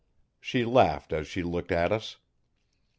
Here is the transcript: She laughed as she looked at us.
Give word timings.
She 0.39 0.65
laughed 0.65 1.13
as 1.13 1.27
she 1.27 1.43
looked 1.43 1.71
at 1.71 1.91
us. 1.91 2.17